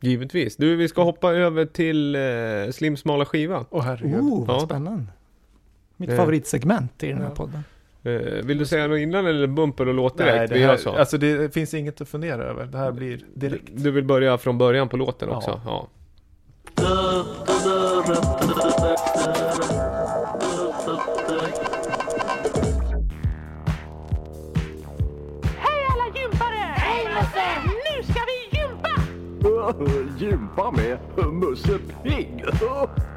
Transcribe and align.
Givetvis. 0.00 0.56
Du, 0.56 0.76
vi 0.76 0.88
ska 0.88 1.02
hoppa 1.02 1.32
över 1.32 1.64
till 1.64 2.14
eh, 2.14 2.70
Slim 2.72 2.96
smala 2.96 3.24
skiva. 3.24 3.64
Åh 3.70 3.82
herregud. 3.82 4.20
Oh, 4.20 4.46
vad 4.46 4.56
Ja. 4.56 4.60
spännande. 4.60 5.06
Mitt 5.96 6.10
Eh. 6.10 6.16
favoritsegment 6.16 7.02
i 7.02 7.08
den 7.08 7.18
här 7.18 7.24
Ja. 7.24 7.30
podden. 7.34 7.60
Eh, 8.02 8.44
vill 8.44 8.58
du 8.58 8.66
säga 8.66 8.86
något 8.86 8.98
innan 8.98 9.26
eller 9.26 9.46
bumper 9.46 9.88
och 9.88 9.94
låt 9.94 10.18
direkt? 10.18 10.50
Nej, 10.50 10.60
det 10.60 10.66
här, 10.66 10.76
så. 10.76 10.90
alltså 10.90 11.18
det 11.18 11.54
finns 11.54 11.74
inget 11.74 12.00
att 12.00 12.08
fundera 12.08 12.42
över. 12.44 12.64
Det 12.66 12.78
här 12.78 12.92
blir 12.92 13.20
direkt. 13.34 13.64
Du 13.72 13.90
vill 13.90 14.04
börja 14.04 14.38
från 14.38 14.58
början 14.58 14.88
på 14.88 14.96
låten 14.96 15.28
Ja. 15.30 15.36
också? 15.36 15.60
Ja. 15.64 15.78
Hej 15.80 15.88
Gympa 30.36 30.70
med 30.70 30.98
Musse 31.32 31.78
Pigg. 32.02 32.44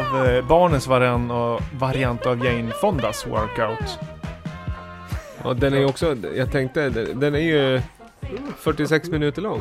av 0.00 0.26
eh, 0.26 0.46
barnens 0.46 0.86
variant 0.86 1.30
av, 1.32 1.62
variant 1.78 2.26
av 2.26 2.44
Jane 2.44 2.72
Fondas 2.72 3.26
workout. 3.26 3.98
ja, 5.44 5.54
den 5.54 5.74
är 5.74 5.78
ju 5.78 5.84
också, 5.86 6.16
jag 6.34 6.52
tänkte, 6.52 6.88
den 6.90 7.34
är 7.34 7.38
ju 7.38 7.80
46 8.56 9.08
minuter 9.08 9.42
lång. 9.42 9.60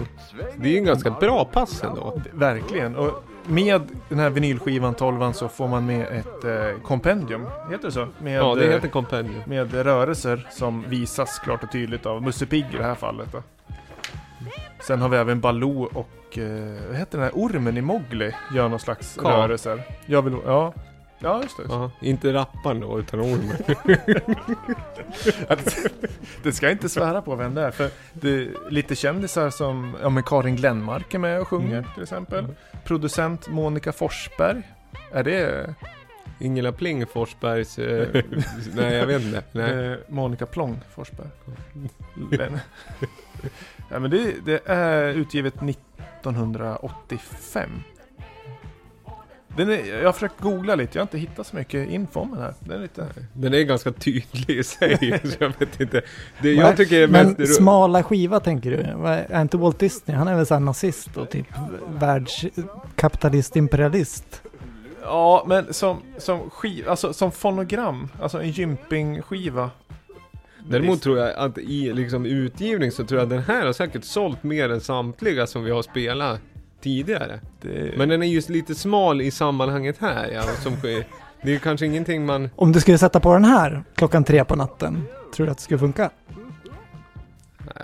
Det 0.58 0.68
är 0.68 0.72
ju 0.72 0.78
en 0.78 0.86
ganska 0.86 1.12
bra 1.12 1.46
pass 1.46 1.84
ändå. 1.84 2.22
Verkligen. 2.34 2.96
Och 2.96 3.24
med 3.46 3.82
den 4.10 4.20
här 4.20 4.30
vinylskivan 4.30 4.94
12 4.94 5.32
så 5.34 5.48
får 5.48 5.68
man 5.68 5.86
med 5.86 6.02
ett 6.02 6.44
eh, 6.44 6.82
kompendium. 6.84 7.46
Heter 7.72 7.86
det 7.86 7.92
så? 7.92 8.08
Med, 8.20 8.40
Ja, 8.40 8.56
det 8.56 8.66
eh, 8.66 8.72
heter 8.72 8.88
Compendium. 8.88 9.42
med 9.46 9.74
rörelser 9.74 10.48
som 10.52 10.86
visas 10.88 11.40
klart 11.40 11.64
och 11.64 11.72
tydligt 11.72 12.06
av 12.06 12.22
Musse 12.24 12.46
Pigg 12.46 12.66
i 12.74 12.78
det 12.78 12.84
här 12.84 12.96
fallet. 12.96 13.28
Då. 13.32 13.44
Sen 14.88 15.02
har 15.02 15.10
vi 15.10 15.18
även 15.18 15.40
Baloo 15.40 15.84
och, 15.94 16.38
eh, 16.38 16.88
vad 16.88 16.98
heter 16.98 17.18
den 17.18 17.22
här 17.22 17.32
ormen 17.36 17.78
i 17.78 17.82
Mowgli? 17.82 18.36
Gör 18.54 18.70
någon 18.70 18.80
slags 18.80 19.16
Ka. 19.16 19.30
rörelser. 19.32 19.84
Jag 20.06 20.22
vill, 20.22 20.36
ja. 20.46 20.74
Ja, 21.22 21.42
just 21.44 21.58
det. 21.58 21.64
Ja, 21.70 21.92
inte 22.02 22.34
rapparen 22.34 22.80
då, 22.80 23.00
utan 23.00 23.20
ormen. 23.22 23.58
Det 26.44 26.52
ska 26.52 26.66
jag 26.66 26.74
inte 26.74 26.90
svära 26.90 27.22
på 27.22 27.36
vem 27.36 27.56
det 27.56 27.62
är. 27.62 27.72
För 27.72 27.90
det 28.14 28.30
är 28.30 28.48
lite 28.70 28.96
kändisar 28.96 29.50
som, 29.50 29.96
ja 30.02 30.10
men 30.10 30.24
Karin 30.24 30.56
Glenmark 30.56 31.14
är 31.14 31.20
med 31.20 31.42
och 31.42 31.48
sjunger 31.48 31.78
Mm. 31.78 31.90
till 31.94 32.04
exempel. 32.04 32.46
Producent 32.84 33.48
Monica 33.50 33.92
Forsberg. 33.92 34.62
Är 35.12 35.24
det 35.24 35.74
Ingela 36.40 36.72
Pling 36.72 37.06
Forsbergs... 37.06 37.80
Eh, 37.80 38.08
nej, 38.76 38.96
jag 38.96 39.08
vet 39.08 39.22
inte. 39.22 39.44
Nej. 39.52 39.86
eh, 39.86 39.98
Monica 40.08 40.46
Plong 40.46 40.80
Forsberg? 40.96 41.28
Ja, 43.92 44.00
men 44.00 44.12
det, 44.12 44.34
det 44.46 44.62
är 44.66 45.14
utgivet 45.14 45.54
1985. 45.64 47.70
Den 49.58 49.70
är, 49.70 49.98
jag 49.98 50.06
har 50.06 50.14
försökt 50.14 50.42
googla 50.42 50.76
lite, 50.76 50.98
jag 50.98 51.02
har 51.02 51.06
inte 51.06 51.18
hittat 51.18 51.48
så 51.48 51.56
mycket 51.56 51.90
info 51.90 52.20
om 52.20 52.32
den 52.32 52.42
här. 52.42 52.54
Den 52.60 52.78
är 52.78 52.82
lite... 52.82 53.08
Den 53.34 53.54
är 53.54 53.64
ganska 53.64 53.92
tydlig 53.92 54.58
i 54.58 54.64
sig, 54.64 54.98
så 55.24 55.36
jag 55.40 55.54
vet 55.60 55.80
inte. 55.80 56.02
Det 56.42 56.54
jag 56.54 56.78
tycker 56.78 57.02
är 57.02 57.08
Men 57.08 57.36
mest... 57.38 57.56
smala 57.56 58.04
skiva 58.04 58.40
tänker 58.40 58.72
du? 58.72 58.78
Är 59.08 59.42
inte 59.42 59.58
Walt 59.58 59.80
Disney? 59.80 60.18
Han 60.18 60.28
är 60.28 60.36
väl 60.36 60.46
såhär 60.46 60.62
nazist 60.62 61.18
och 61.18 61.30
typ 61.30 61.48
världskapitalist, 62.00 63.56
imperialist? 63.56 64.42
Ja, 65.04 65.44
men 65.48 65.74
som, 65.74 66.02
som 66.18 66.50
skiv, 66.50 66.90
alltså 66.90 67.14
som 67.14 67.32
fonogram, 67.32 68.08
alltså 68.22 68.42
en 68.42 68.52
gympingskiva. 68.52 69.70
Däremot 70.68 71.02
tror 71.02 71.18
jag 71.18 71.36
att 71.36 71.58
i 71.58 71.94
liksom 71.94 72.26
utgivning 72.26 72.92
så 72.92 73.06
tror 73.06 73.20
jag 73.20 73.24
att 73.24 73.30
den 73.30 73.44
här 73.44 73.66
har 73.66 73.74
säkert 73.74 74.04
sålt 74.04 74.44
mer 74.44 74.70
än 74.70 74.82
samtliga 74.82 75.48
som 75.48 75.64
vi 75.64 75.72
har 75.72 75.82
spelat 75.82 76.40
tidigare. 76.82 77.40
det, 77.62 77.98
Men 77.98 78.10
den 78.10 78.24
är 78.24 78.28
just 78.28 78.50
lite 78.50 78.76
smal 78.76 79.22
i 79.22 79.32
sammanhanget 79.32 79.98
här 80.00 80.32
ja, 80.32 80.44
som 80.44 80.76
sker. 80.76 81.06
Det 81.42 81.56
är 81.56 81.60
kanske 81.60 81.86
ingenting 81.86 82.26
man... 82.26 82.50
Om 82.56 82.72
du 82.72 82.82
skulle 82.82 82.98
sätta 82.98 83.20
på 83.20 83.34
den 83.34 83.46
här 83.46 83.84
klockan 83.96 84.24
tre 84.24 84.46
på 84.46 84.56
natten, 84.56 85.04
tror 85.36 85.46
du 85.46 85.52
att 85.52 85.58
det 85.58 85.64
skulle 85.64 85.80
funka? 85.80 86.10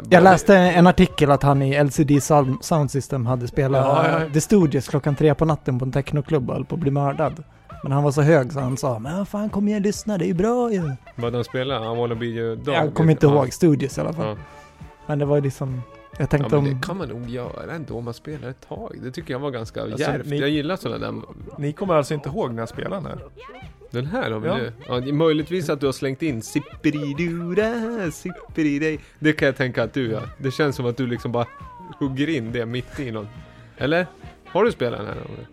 Jag 0.10 0.24
läste 0.24 0.56
en 0.58 0.88
artikel 0.88 1.32
att 1.32 1.44
han 1.44 1.62
i 1.62 1.84
LCD 1.84 2.12
Sound 2.62 2.92
System 2.92 3.26
hade 3.26 3.48
spelat 3.48 3.86
Ja, 3.86 4.08
ja, 4.10 4.20
ja. 4.22 4.30
The 4.34 4.42
Stooges 4.42 4.88
klockan 4.88 5.16
tre 5.16 5.36
på 5.36 5.46
natten 5.46 5.80
på 5.80 5.86
en 5.86 5.92
technoklubb 5.92 6.50
och 6.50 6.56
höll 6.56 6.66
på 6.66 6.76
att 6.76 6.82
bli 6.82 6.92
mördad. 6.92 7.44
Men 7.84 7.92
han 7.92 8.04
var 8.04 8.12
så 8.12 8.22
hög 8.22 8.52
så 8.54 8.60
han 8.60 8.78
sa 8.78 9.00
Men 9.00 9.26
fan 9.26 9.50
kom 9.50 9.68
igen 9.68 9.82
lyssna, 9.84 10.18
det 10.18 10.26
är 10.26 10.28
ju 10.28 10.34
bra 10.34 10.72
ju. 10.74 10.92
Vad 11.16 11.34
den 11.34 11.44
spelar? 11.44 11.94
I 11.94 11.98
wanna 12.02 12.16
be 12.16 12.26
your 12.26 12.56
dog. 12.56 12.76
Jag 12.76 12.94
kommer 12.94 13.12
inte 13.12 13.26
Ja. 13.26 13.34
ihåg 13.34 13.54
Stooges 13.54 13.98
i 13.98 14.02
alla 14.02 14.14
fall. 14.14 14.28
Ja. 14.28 14.36
Men 15.08 15.20
det 15.20 15.26
var 15.26 15.36
ju 15.36 15.42
liksom, 15.42 15.82
jag 16.12 16.22
Ja, 16.22 16.26
tänkte 16.28 16.56
men 16.56 16.60
om... 16.60 16.66
det 16.82 16.88
kan 16.88 16.98
man 16.98 17.08
nog 17.10 17.30
göra 17.30 17.72
ändå 17.76 17.98
om 17.98 18.04
man 18.06 18.14
spelar 18.14 18.50
ett 18.50 18.68
tag. 18.70 18.96
Det 19.04 19.12
tycker 19.12 19.34
jag 19.34 19.40
var 19.40 19.52
ganska 19.52 19.82
Alltså, 19.82 20.00
djärvt. 20.00 20.26
ni- 20.28 20.40
Jag 20.40 20.50
gillar 20.50 20.76
sådana 20.76 21.12
där. 21.12 21.22
Ni 21.58 21.74
kommer 21.74 21.94
alltså 21.94 22.14
inte 22.14 22.30
ihåg 22.30 22.54
när 22.54 22.62
jag 22.62 22.70
spelade 22.70 22.96
den 22.96 23.06
här? 23.06 23.20
Den 23.92 24.06
här 24.06 24.32
har 24.32 24.40
vi 24.40 24.48
Ja. 24.48 24.58
nu. 24.58 24.72
Ja, 24.88 25.14
möjligtvis 25.14 25.70
att 25.70 25.80
du 25.80 25.86
har 25.86 25.94
slängt 25.94 26.22
in 26.22 26.42
Sipperidura, 26.42 28.12
Sipperidej. 28.12 29.00
Det 29.20 29.34
kan 29.34 29.46
jag 29.46 29.56
tänka 29.56 29.84
att 29.84 29.94
du 29.94 30.10
gör. 30.10 30.30
Det 30.38 30.52
känns 30.52 30.76
som 30.76 30.86
att 30.86 30.98
du 30.98 31.08
liksom 31.08 31.32
bara 31.32 31.46
hugger 32.00 32.30
in 32.30 32.52
det 32.52 32.66
mitt 32.66 33.00
i 33.00 33.12
något. 33.12 33.28
Eller? 33.78 34.08
Har 34.46 34.64
du 34.64 34.72
spelat 34.72 35.00
den 35.00 35.08
här 35.08 35.16
någon 35.16 35.24
gång? 35.36 35.46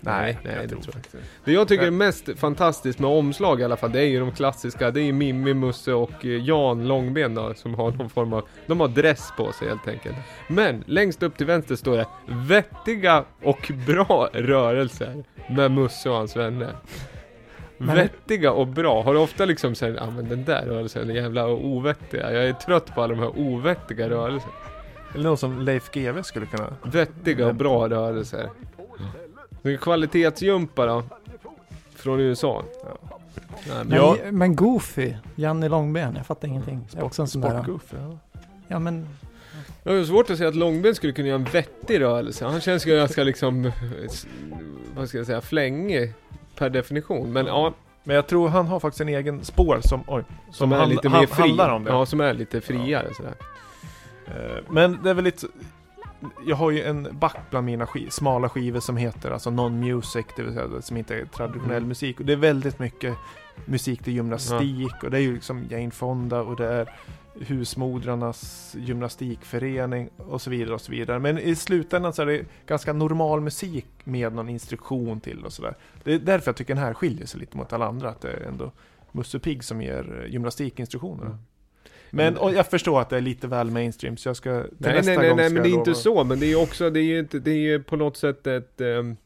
Nej, 0.00 0.38
nej, 0.44 0.54
det 0.62 0.68
tror 0.68 0.82
jag 0.86 0.94
inte. 0.96 1.18
Det 1.44 1.52
jag 1.52 1.68
tycker 1.68 1.86
är 1.86 1.90
mest 1.90 2.28
fantastiskt 2.36 2.98
med 2.98 3.10
omslag 3.10 3.60
i 3.60 3.64
alla 3.64 3.76
fall, 3.76 3.92
det 3.92 4.00
är 4.00 4.06
ju 4.06 4.20
de 4.20 4.32
klassiska. 4.32 4.90
Det 4.90 5.00
är 5.00 5.04
ju 5.04 5.12
Mimmi, 5.12 5.54
Musse 5.54 5.92
och 5.92 6.24
eh, 6.24 6.30
Jan 6.44 6.88
Långben 6.88 7.34
då, 7.34 7.54
som 7.54 7.74
har 7.74 7.90
någon 7.92 8.10
form 8.10 8.32
av... 8.32 8.44
De 8.66 8.80
har 8.80 8.88
dress 8.88 9.32
på 9.36 9.52
sig 9.52 9.68
helt 9.68 9.88
enkelt. 9.88 10.16
Men 10.48 10.84
längst 10.86 11.22
upp 11.22 11.36
till 11.36 11.46
vänster 11.46 11.76
står 11.76 11.96
det 11.96 12.06
Vettiga 12.26 13.24
och 13.42 13.72
bra 13.86 14.28
rörelser 14.32 15.24
med 15.50 15.70
Musse 15.70 16.10
och 16.10 16.16
hans 16.16 16.36
vänner. 16.36 16.72
Men- 17.86 17.96
Vettiga 17.96 18.52
och 18.52 18.66
bra. 18.66 19.02
Har 19.02 19.14
du 19.14 19.20
ofta 19.20 19.44
liksom 19.44 19.74
sagt, 19.74 19.96
ja 20.00 20.10
men 20.10 20.28
den 20.28 20.44
där 20.44 20.62
rörelsen 20.66 21.10
är 21.10 21.14
jävla 21.14 21.46
ovettiga. 21.48 22.32
Jag 22.32 22.44
är 22.48 22.52
trött 22.52 22.94
på 22.94 23.02
alla 23.02 23.14
de 23.14 23.20
här 23.20 23.38
ovettiga 23.38 24.10
rörelserna. 24.10 24.52
Eller 25.14 25.24
någon 25.24 25.36
som 25.38 25.60
Leif 25.60 25.90
GW 25.92 26.22
skulle 26.22 26.46
kunna... 26.46 26.72
Vettiga 26.82 27.46
och 27.46 27.54
bra 27.54 27.88
rörelser. 27.88 28.50
Är 29.62 29.76
kvalitetsjumpa 29.76 30.86
då. 30.86 31.02
Från 31.96 32.20
USA. 32.20 32.64
Nej, 32.74 32.92
men 33.68 33.86
Men, 33.88 33.96
Ja. 33.98 34.16
men 34.30 34.56
Goofy, 34.56 35.14
Janne 35.34 35.68
Långben, 35.68 36.14
jag 36.16 36.26
fattar 36.26 36.48
ingenting. 36.48 36.86
Det 36.92 36.98
är 36.98 37.04
också 37.04 37.22
en 37.22 37.28
sån 37.28 37.40
där... 37.40 37.50
Sportgoof, 37.50 37.82
ja. 37.90 38.18
Ja 38.68 38.78
men, 38.78 39.08
Jag 39.82 39.92
har 39.92 40.04
svårt 40.04 40.30
att 40.30 40.36
säga 40.38 40.48
att 40.48 40.54
Långben 40.54 40.94
skulle 40.94 41.12
kunna 41.12 41.28
göra 41.28 41.38
en 41.38 41.44
vettig 41.44 42.00
rörelse. 42.00 42.44
Han 42.46 42.60
känns 42.60 42.86
ju 42.86 42.96
ganska 42.96 43.24
liksom, 43.24 43.72
vad 44.96 45.08
ska 45.08 45.18
jag 45.18 45.26
säga, 45.26 45.40
flängig 45.40 46.12
per 46.56 46.70
definition. 46.70 47.32
Men 47.32 47.46
ja, 47.46 47.72
Men 48.04 48.16
jag 48.16 48.26
tror 48.26 48.48
han 48.48 48.66
har 48.66 48.80
faktiskt 48.80 49.00
en 49.00 49.08
egen 49.08 49.44
spår 49.44 49.78
som, 49.82 50.00
oj, 50.06 50.24
som, 50.46 50.52
som 50.54 50.72
är 50.72 50.76
hand- 50.76 50.90
lite 50.90 51.08
mer 51.08 51.26
fri. 51.26 51.42
handlar 51.48 51.70
om 51.70 51.84
det. 51.84 51.90
Ja, 51.90 52.06
som 52.06 52.20
är 52.20 52.34
lite 52.34 52.60
friare 52.60 53.06
sådär. 53.16 53.34
Eh, 54.26 54.62
Men 54.68 54.98
det 55.02 55.10
är 55.10 55.14
väl 55.14 55.24
lite... 55.24 55.46
Jag 56.46 56.56
har 56.56 56.70
ju 56.70 56.82
en 56.82 57.08
back 57.12 57.36
bland 57.50 57.66
mina 57.66 57.86
sk 57.86 57.96
smala 58.12 58.48
skivor 58.48 58.80
som 58.80 58.96
heter 58.96 59.30
alltså 59.30 59.50
non-music, 59.50 60.26
det 60.36 60.42
vill 60.42 60.54
säga 60.54 60.82
som 60.82 60.96
inte 60.96 61.14
är 61.16 61.24
traditionell 61.24 61.76
Mm. 61.76 61.88
musik. 61.88 62.20
Och 62.20 62.26
det 62.26 62.32
är 62.32 62.36
väldigt 62.36 62.78
mycket 62.78 63.14
musik 63.64 64.02
till 64.04 64.12
gymnastik 64.12 65.02
och 65.02 65.10
det 65.10 65.16
är 65.16 65.22
ju 65.22 65.34
liksom 65.34 65.66
Jane 65.70 65.90
Fonda 65.90 66.40
och 66.40 66.56
det 66.56 66.66
är 66.66 66.88
husmodrarnas 67.40 68.74
gymnastikförening 68.78 70.10
och 70.16 70.42
så 70.42 70.50
vidare 70.50 70.74
och 70.74 70.80
så 70.80 70.92
vidare. 70.92 71.18
Men 71.18 71.38
i 71.38 71.54
slutändan 71.54 72.12
så 72.12 72.22
är 72.22 72.26
det 72.26 72.44
ganska 72.66 72.92
normal 72.92 73.40
musik 73.40 73.86
med 74.04 74.32
någon 74.32 74.48
instruktion 74.48 75.20
till 75.20 75.44
och 75.44 75.52
sådär. 75.52 75.74
Det 76.04 76.12
är 76.12 76.18
därför 76.18 76.48
jag 76.48 76.56
tycker 76.56 76.74
den 76.74 76.84
här 76.84 76.94
skiljer 76.94 77.26
sig 77.26 77.40
lite 77.40 77.56
mot 77.56 77.72
alla 77.72 77.86
andra, 77.86 78.08
att 78.08 78.20
det 78.20 78.30
är 78.30 78.40
ändå 78.40 78.72
Musse 79.12 79.38
Pigg 79.38 79.64
som 79.64 79.82
ger 79.82 80.22
eh, 80.24 80.32
gymnastikinstruktionerna. 80.32 81.30
Mm. 81.30 81.40
Men 82.10 82.36
och 82.36 82.52
jag 82.52 82.66
förstår 82.66 83.00
att 83.00 83.10
det 83.10 83.16
är 83.16 83.20
lite 83.20 83.46
väl 83.46 83.70
mainstream, 83.70 84.16
så 84.16 84.28
jag 84.28 84.36
ska 84.36 84.62
till 84.62 84.72
Nej, 84.78 84.94
nästa 84.94 85.10
nej, 85.10 85.18
nej, 85.18 85.28
gång 85.28 85.36
nej 85.36 85.48
ska 85.48 85.54
men 85.54 85.62
det 85.62 85.68
är 85.68 85.78
inte 85.78 85.94
så. 85.94 86.24
Men 86.24 86.40
det 86.40 86.46
är 86.46 86.48
ju 86.48 86.56
också, 86.56 86.90
det 86.90 87.00
är 87.00 87.04
ju 87.04 87.18
inte, 87.18 87.38
det 87.38 87.50
är 87.50 87.78
på 87.78 87.96
något 87.96 88.16
sätt 88.16 88.46
ett... 88.46 88.80
ehm, 88.80 89.16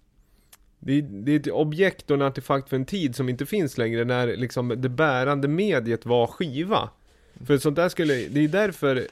det 0.78 0.92
är, 0.92 1.02
det 1.02 1.32
är 1.32 1.40
ett 1.40 1.50
objekt 1.50 2.10
och 2.10 2.16
en 2.16 2.22
artefakt 2.22 2.68
för 2.68 2.76
en 2.76 2.84
tid 2.84 3.16
som 3.16 3.28
inte 3.28 3.46
finns 3.46 3.78
längre 3.78 4.04
när 4.04 4.36
liksom 4.36 4.68
det 4.68 4.88
bärande 4.88 5.48
mediet 5.48 6.06
var 6.06 6.26
skiva. 6.26 6.90
För 7.46 7.58
sånt 7.58 7.76
där 7.76 7.88
skulle, 7.88 8.14
det 8.14 8.44
är 8.44 8.48
därför 8.48 9.06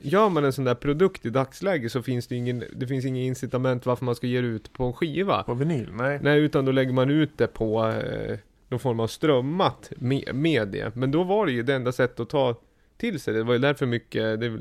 Gör 0.00 0.28
man 0.28 0.44
en 0.44 0.52
sån 0.52 0.64
där 0.64 0.74
produkt 0.74 1.26
i 1.26 1.30
dagsläget 1.30 1.92
så 1.92 2.02
finns 2.02 2.26
det 2.26 2.36
ingen, 2.36 2.64
det 2.76 2.86
finns 2.86 3.04
ingen 3.04 3.22
incitament 3.22 3.86
varför 3.86 4.04
man 4.04 4.14
ska 4.14 4.26
ge 4.26 4.40
det 4.40 4.46
ut 4.46 4.72
på 4.72 4.84
en 4.84 4.92
skiva. 4.92 5.42
På 5.42 5.54
vinyl? 5.54 5.88
Nej. 5.92 6.18
Nej, 6.22 6.40
utan 6.40 6.64
då 6.64 6.72
lägger 6.72 6.92
man 6.92 7.10
ut 7.10 7.30
det 7.36 7.46
på 7.46 7.86
eh, 7.88 8.38
någon 8.68 8.80
form 8.80 9.00
av 9.00 9.06
strömmat 9.06 9.92
me- 9.96 10.32
medie. 10.32 10.92
Men 10.94 11.10
då 11.10 11.22
var 11.22 11.46
det 11.46 11.52
ju 11.52 11.62
det 11.62 11.74
enda 11.74 11.92
sättet 11.92 12.20
att 12.20 12.28
ta 12.28 12.56
till 12.96 13.20
sig 13.20 13.34
det. 13.34 13.42
Var 13.42 13.52
ju 13.52 13.58
därför 13.58 13.86
mycket, 13.86 14.40
det, 14.40 14.58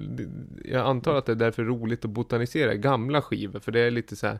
jag 0.65 0.85
antar 0.87 1.15
att 1.15 1.25
det 1.25 1.31
är 1.31 1.35
därför 1.35 1.63
roligt 1.63 2.05
att 2.05 2.11
botanisera 2.11 2.73
gamla 2.75 3.21
skivor. 3.21 3.59
För 3.59 3.71
det 3.71 3.79
är 3.79 3.91
lite 3.91 4.15
så 4.15 4.27
här, 4.27 4.39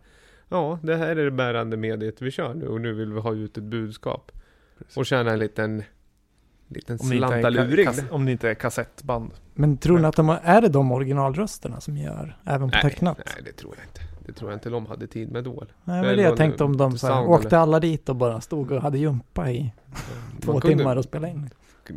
ja, 0.50 0.80
det 0.84 0.96
här 0.96 1.08
är 1.16 1.26
det 1.26 1.32
bärande 1.32 1.78
mediet 1.78 2.22
vi 2.22 2.32
kör 2.32 2.54
nu 2.54 2.68
och 2.68 2.82
nu 2.82 2.94
vill 2.94 3.14
vi 3.14 3.20
ha 3.20 3.34
ut 3.34 3.58
ett 3.58 3.64
budskap. 3.64 4.32
Och 4.96 5.06
tjäna 5.06 5.32
en 5.32 5.40
liten, 5.40 5.84
liten 6.68 6.98
Om 7.02 7.10
det, 7.10 7.16
inte 7.16 7.26
är, 7.26 7.30
slantaluring. 7.42 7.88
om 8.12 8.26
det 8.26 8.32
inte 8.32 8.50
är 8.50 8.54
kassettband. 8.54 9.32
Men 9.54 9.78
tror 9.78 10.00
ni 10.00 10.06
att 10.06 10.16
de 10.16 10.30
har, 10.30 10.40
är 10.44 10.62
det 10.62 10.70
de 10.70 10.92
originalrösterna 10.92 11.82
som 11.82 11.98
gör 11.98 12.38
även 12.46 12.70
på 12.70 12.76
Nej, 12.84 12.92
tecknat? 12.92 13.18
nej, 13.26 13.44
det 13.46 13.52
tror 13.52 13.76
jag 13.78 13.86
inte. 13.86 14.02
Det 14.26 14.34
tror 14.34 14.52
jag 14.52 14.56
inte 14.56 14.70
de 14.70 14.86
hade 14.86 15.08
tid 15.08 15.32
med 15.32 15.44
då. 15.44 15.64
Nej, 15.84 16.02
men 16.02 16.18
det 16.18 16.22
jag 16.24 16.38
tänkte 16.38 16.64
om 16.64 16.78
de 16.78 16.98
så 16.98 17.08
här, 17.08 17.26
åkte 17.30 17.60
alla 17.60 17.80
dit 17.80 18.10
och 18.10 18.16
bara 18.16 18.42
stod 18.42 18.72
och 18.72 18.82
hade 18.82 18.98
jumpa 18.98 19.52
i 19.52 19.74
två 20.42 20.52
Man 20.52 20.62
kunde- 20.62 20.78
timmar 20.78 20.96
och 20.96 21.04
spelade 21.04 21.34
in. 21.34 21.50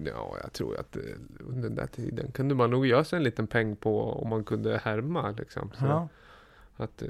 Ja, 0.07 0.37
jag 0.43 0.53
tror 0.53 0.81
att 0.81 0.97
eh, 0.97 1.03
under 1.49 1.63
den 1.63 1.75
där 1.75 1.87
tiden 1.87 2.33
kunde 2.33 2.55
man 2.55 2.71
nog 2.71 2.87
göra 2.87 3.05
sig 3.05 3.17
en 3.17 3.23
liten 3.23 3.47
peng 3.47 3.77
på 3.77 4.03
om 4.13 4.29
man 4.29 4.45
kunde 4.45 4.81
härma 4.85 5.31
liksom. 5.31 5.71
Så 5.79 5.85
Ja. 5.87 6.09
Att, 6.85 7.03
eh, 7.03 7.09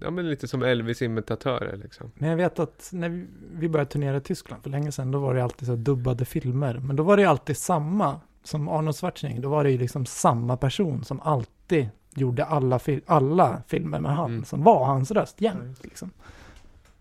ja 0.00 0.10
men 0.10 0.28
lite 0.30 0.48
som 0.48 0.62
Elvis 0.62 1.02
imitatörer 1.02 1.76
liksom. 1.76 2.10
Men 2.14 2.30
jag 2.30 2.36
vet 2.36 2.58
att 2.58 2.88
när 2.92 3.26
vi- 3.52 3.68
började 3.68 3.90
turnera 3.90 4.16
i 4.16 4.20
Tyskland 4.20 4.62
för 4.62 4.70
länge 4.70 4.92
sedan, 4.92 5.10
då 5.10 5.18
var 5.18 5.34
det 5.34 5.44
alltid 5.44 5.66
så 5.66 5.72
här 5.72 5.78
dubbade 5.82 6.24
filmer. 6.24 6.78
Men 6.78 6.96
då 6.96 7.02
var 7.02 7.16
det 7.16 7.22
ju 7.22 7.28
alltid 7.28 7.56
samma, 7.56 8.20
som 8.44 8.68
Arnold 8.68 8.96
Schwarzenegger, 8.96 9.42
då 9.42 9.48
var 9.48 9.64
det 9.64 9.70
ju 9.70 9.78
liksom 9.78 10.06
samma 10.06 10.56
person 10.56 11.04
som 11.04 11.20
alltid 11.20 11.88
gjorde 12.14 12.44
alla, 12.44 12.78
fil- 12.78 13.02
alla 13.06 13.62
filmer 13.68 14.00
med 14.00 14.16
han, 14.16 14.30
Mm. 14.32 14.44
som 14.44 14.62
var 14.62 14.84
hans 14.86 15.10
röst 15.10 15.40
jämt 15.40 15.84
liksom. 15.84 16.10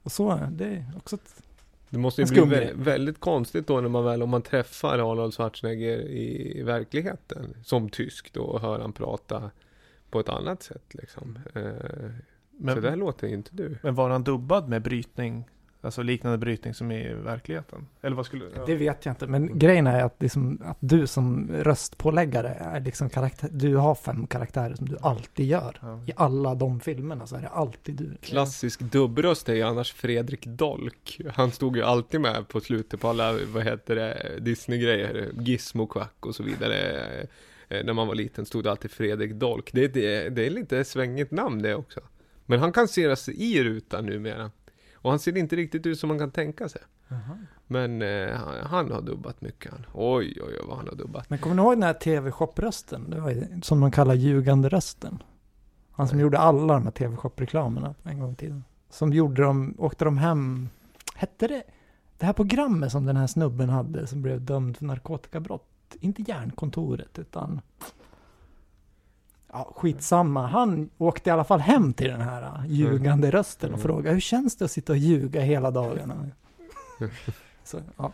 Och 0.04 0.12
så, 0.12 0.40
det 0.52 0.66
är 0.66 0.86
också 0.98 1.16
ett, 1.16 1.42
Det 1.90 1.98
måste 1.98 2.22
ju 2.22 2.28
bli 2.28 2.42
vä- 2.58 2.72
väldigt 2.84 3.20
konstigt 3.20 3.68
då 3.68 3.82
när 3.82 3.90
man 3.90 4.04
väl, 4.04 4.24
om 4.24 4.30
man 4.30 4.42
träffar 4.42 5.12
Arnold 5.12 5.34
Schwarzenegger 5.34 5.98
i, 5.98 6.60
i 6.60 6.64
verkligheten. 6.64 7.54
Som 7.64 7.90
tysk 7.90 8.34
då 8.34 8.42
och 8.44 8.62
hör 8.62 8.80
han 8.80 8.94
prata 8.94 9.52
på 10.10 10.20
ett 10.20 10.30
annat 10.30 10.64
sätt 10.64 10.94
liksom. 10.94 11.40
Eh, 11.56 11.64
Men, 12.58 12.76
så 12.76 12.82
där 12.82 12.96
låter 12.96 13.28
ju 13.28 13.34
inte 13.34 13.50
du. 13.54 13.78
men 13.84 13.96
var 13.96 14.10
han 14.10 14.24
dubbad 14.24 14.70
med 14.70 14.82
brytning? 14.82 15.46
Alltså 15.82 16.02
liknande 16.02 16.38
brytning 16.38 16.74
som 16.74 16.92
i 16.92 17.14
verkligheten? 17.14 17.88
Eller 18.02 18.16
vad 18.16 18.26
skulle... 18.26 18.46
Ja. 18.56 18.66
det 18.66 18.76
vet 18.76 19.06
jag 19.06 19.12
inte. 19.12 19.28
Men 19.28 19.60
grejen 19.60 19.88
är 19.88 20.04
att, 20.04 20.22
liksom, 20.22 20.62
att 20.66 20.78
du 20.80 21.08
som 21.08 21.52
röstpåläggare 21.52 22.50
är 22.50 22.80
liksom 22.80 23.10
karaktär, 23.10 23.50
du 23.52 23.76
har 23.76 23.96
fem 23.96 24.28
karaktärer 24.28 24.74
som 24.74 24.90
du 24.90 24.98
alltid 25.02 25.46
gör. 25.46 25.78
Ja. 25.82 26.00
I 26.08 26.14
alla 26.16 26.56
de 26.56 26.80
filmerna 26.80 27.28
så 27.28 27.36
är 27.36 27.42
det 27.42 27.48
alltid 27.48 27.96
du. 27.96 28.18
Klassisk 28.22 28.80
dubbröst 28.80 29.50
är 29.50 29.54
ju 29.54 29.62
annars 29.62 29.94
Fredrik 29.94 30.46
Dolk. 30.46 31.22
Han 31.34 31.52
stod 31.52 31.78
ju 31.78 31.84
alltid 31.84 32.22
med 32.22 32.48
på 32.48 32.60
slutet 32.60 33.02
på 33.02 33.08
alla, 33.08 33.38
vad 33.54 33.64
heter 33.64 33.96
det, 33.96 34.40
Disney-grejer. 34.40 35.32
Gizmo 35.40 35.88
Quack 35.88 36.26
och 36.26 36.36
så 36.36 36.44
vidare. 36.44 37.08
Eh, 37.70 37.86
När 37.86 37.94
man 37.94 38.08
var 38.08 38.16
liten 38.16 38.46
stod 38.46 38.64
det 38.64 38.72
alltid 38.72 38.92
Fredrik 38.92 39.34
Dolk. 39.34 39.70
Det, 39.74 39.88
det, 39.88 40.30
det 40.30 40.46
är 40.46 40.50
lite 40.50 40.84
svängigt 40.84 41.32
namn 41.32 41.62
det 41.62 41.76
också. 41.76 42.00
Men 42.46 42.60
han 42.60 42.72
kan 42.72 42.88
se 42.88 43.16
sig 43.16 43.36
i 43.36 43.64
rutan 43.64 44.06
numera. 44.06 44.52
Och 44.94 45.10
han 45.10 45.20
ser 45.20 45.38
inte 45.38 45.56
riktigt 45.56 45.86
ut 45.86 46.00
som 46.00 46.08
man 46.08 46.20
kan 46.20 46.32
tänka 46.32 46.70
sig. 46.70 46.82
Men 47.68 48.02
eh, 48.02 48.32
han, 48.36 48.56
han 48.66 48.92
har 48.92 49.02
dubbat 49.02 49.42
mycket 49.42 49.72
han. 49.72 49.86
Oj, 49.94 50.38
oj, 50.42 50.54
oj 50.60 50.66
vad 50.68 50.78
han 50.78 50.88
har 50.88 50.96
dubbat. 50.96 51.30
Men 51.30 51.40
kommer 51.40 51.56
ni 51.56 51.62
ihåg 51.62 51.74
den 51.74 51.84
här 51.84 51.94
tv-shop-rösten? 51.94 53.10
Det 53.10 53.20
var 53.20 53.30
ju, 53.30 53.62
som 53.64 53.82
de 53.82 53.92
kallar 53.92 54.14
ljugande 54.14 54.70
rösten. 54.70 55.24
Han 55.92 56.08
som 56.08 56.20
gjorde 56.20 56.38
alla 56.38 56.74
de 56.74 56.84
här 56.84 56.92
tv-shop-reklamerna 56.92 57.96
en 58.04 58.20
gång 58.20 58.32
i 58.32 58.36
tiden. 58.36 58.64
Som 58.90 59.14
gjorde 59.14 59.42
dem, 59.42 59.76
åkte 59.78 60.06
de 60.06 60.18
hem, 60.18 60.70
hette 61.16 61.48
det, 61.48 61.64
det 62.18 62.26
här 62.26 62.34
programmet 62.34 62.92
som 62.92 63.06
den 63.06 63.18
här 63.18 63.28
snubben 63.28 63.70
hade 63.70 64.08
som 64.08 64.22
blev 64.22 64.42
dömd 64.42 64.78
för 64.78 64.86
narkotikabrott. 64.86 65.68
Inte 66.00 66.22
järnkontoret 66.22 67.20
utan, 67.20 67.62
ja 69.52 69.74
skitsamma. 69.76 70.48
Han 70.48 70.90
åkte 70.98 71.30
i 71.30 71.34
alla 71.34 71.44
fall 71.44 71.60
hem 71.60 71.94
till 71.94 72.08
den 72.08 72.22
här 72.22 72.42
äh, 72.42 72.66
ljugande 72.72 73.32
rösten 73.32 73.70
och 73.70 73.80
Mm. 73.80 73.88
frågade 73.88 74.14
hur 74.14 74.22
känns 74.22 74.56
det 74.58 74.66
att 74.66 74.72
sitta 74.72 74.94
och 74.94 74.98
ljuga 74.98 75.42
hela 75.42 75.72
dagarna? 75.72 76.28
Så, 77.64 77.80
ja. 77.98 78.12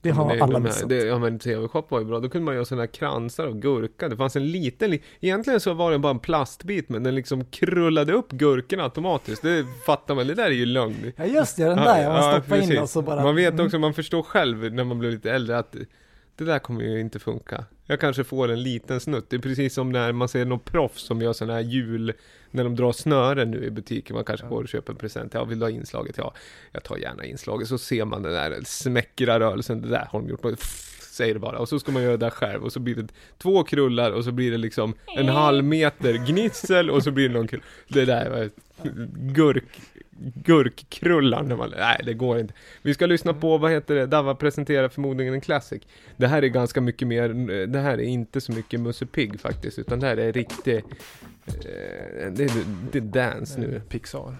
Det 0.00 0.10
har 0.10 0.26
men 0.26 0.42
alla 0.42 0.58
missat. 0.58 0.88
det, 0.88 1.04
Ja 1.04 1.18
men 1.18 1.38
TV-shop 1.38 1.84
var 1.88 1.98
ju 1.98 2.04
bra, 2.04 2.20
då 2.20 2.28
kunde 2.28 2.44
man 2.44 2.54
göra 2.54 2.64
sådana 2.64 2.82
här 2.82 2.86
kransar 2.86 3.46
av 3.46 3.54
gurka. 3.58 4.08
Det 4.08 4.16
fanns 4.16 4.36
en 4.36 4.50
liten, 4.50 4.90
li- 4.90 5.02
egentligen 5.20 5.60
så 5.60 5.74
var 5.74 5.92
det 5.92 5.98
bara 5.98 6.10
en 6.10 6.18
plastbit 6.18 6.88
men 6.88 7.02
den 7.02 7.14
liksom 7.14 7.44
krullade 7.44 8.12
upp 8.12 8.30
gurkorna 8.32 8.82
automatiskt. 8.82 9.42
Det 9.42 9.66
fattar 9.86 10.14
man, 10.14 10.26
det 10.26 10.34
där 10.34 10.44
är 10.46 10.50
ju 10.50 10.66
lögn. 10.66 11.12
Ja 11.16 11.24
just 11.24 11.56
det, 11.56 11.64
den 11.64 11.76
där 11.76 12.02
ja, 12.02 12.08
man 12.08 12.16
Ja, 12.16 12.40
stoppar 12.40 12.56
in 12.56 12.62
precis. 12.62 12.80
och 12.80 12.90
så 12.90 13.02
bara... 13.02 13.22
Man 13.22 13.34
vet 13.36 13.54
Mm. 13.54 13.66
också, 13.66 13.78
man 13.78 13.94
förstår 13.94 14.22
själv 14.22 14.72
när 14.74 14.84
man 14.84 14.98
blir 14.98 15.10
lite 15.10 15.32
äldre 15.32 15.58
att 15.58 15.76
det 16.36 16.44
där 16.44 16.58
kommer 16.58 16.82
ju 16.82 17.00
inte 17.00 17.18
funka. 17.18 17.64
Jag 17.86 18.00
kanske 18.00 18.24
får 18.24 18.48
en 18.50 18.62
liten 18.62 19.00
snutt. 19.00 19.30
Det 19.30 19.36
är 19.36 19.40
precis 19.40 19.74
som 19.74 19.92
när 19.92 20.12
man 20.12 20.28
ser 20.28 20.44
någon 20.44 20.60
proffs 20.60 21.02
som 21.02 21.22
gör 21.22 21.32
sådana 21.32 21.52
här 21.52 21.60
jul, 21.60 22.12
när 22.50 22.64
de 22.64 22.76
drar 22.76 22.92
snören 22.92 23.50
nu 23.50 23.64
i 23.64 23.70
butiken. 23.70 24.14
Man 24.16 24.24
kanske 24.24 24.46
går 24.46 24.62
och 24.62 24.68
köper 24.68 24.92
en 24.92 24.98
present. 24.98 25.34
Ja, 25.34 25.44
vill 25.44 25.58
du 25.58 25.64
ha 25.64 25.70
inslaget? 25.70 26.14
Ja, 26.18 26.34
jag 26.72 26.82
tar 26.84 26.96
gärna 26.96 27.24
inslaget. 27.24 27.68
Så 27.68 27.78
ser 27.78 28.04
man 28.04 28.22
den 28.22 28.32
där 28.32 28.60
smäckra 28.64 29.40
rörelsen. 29.40 29.82
Det 29.82 29.88
där 29.88 30.08
har 30.10 30.20
de 30.20 30.28
gjort. 30.28 30.42
på- 30.42 30.56
Säger 31.16 31.34
det 31.34 31.40
bara. 31.40 31.58
Och 31.58 31.68
så 31.68 31.78
ska 31.78 31.92
man 31.92 32.02
göra 32.02 32.12
det 32.16 32.26
där 32.26 32.30
själv. 32.30 32.64
Och 32.64 32.72
så 32.72 32.80
blir 32.80 32.94
det 32.94 33.06
två 33.38 33.62
krullar 33.64 34.10
och 34.10 34.24
så 34.24 34.32
blir 34.32 34.50
det 34.50 34.56
liksom 34.58 34.94
en 35.16 35.28
halv 35.28 35.64
meter 35.64 36.12
gnissel 36.26 36.90
och 36.90 37.02
så 37.02 37.10
blir 37.10 37.28
det 37.28 37.34
någon 37.34 37.48
krull. 37.48 37.62
Det 37.88 38.04
där 38.04 38.30
var 38.30 38.50
gurk, 39.34 39.64
gurkkrullan. 40.44 41.48
När 41.48 41.56
man, 41.56 41.72
nej, 41.78 42.00
det 42.04 42.14
går 42.14 42.38
inte. 42.38 42.54
Vi 42.82 42.94
ska 42.94 43.06
lyssna 43.06 43.34
på, 43.34 43.58
vad 43.58 43.70
heter 43.70 43.94
det, 43.94 44.06
Dava 44.06 44.34
presenterar 44.34 44.88
förmodligen 44.88 45.34
en 45.34 45.40
classic. 45.40 45.82
Det 46.16 46.26
här 46.26 46.42
är 46.42 46.46
ganska 46.48 46.80
mycket 46.80 47.08
mer, 47.08 47.28
det 47.66 47.78
här 47.78 47.92
är 47.98 48.02
inte 48.04 48.40
så 48.40 48.52
mycket 48.52 48.80
Musse 48.80 49.06
Pigg 49.06 49.40
faktiskt, 49.40 49.78
utan 49.78 50.00
det 50.00 50.06
här 50.06 50.16
är 50.16 50.32
riktig, 50.32 50.76
eh, 50.76 50.82
det, 52.32 52.44
är- 52.44 52.64
det 52.92 52.98
är 52.98 53.02
dance 53.02 53.60
nu. 53.60 53.82
Pixar. 53.88 54.36